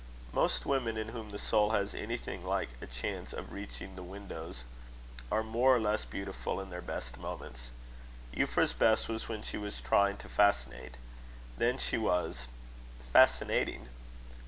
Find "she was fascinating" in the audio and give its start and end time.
11.77-13.89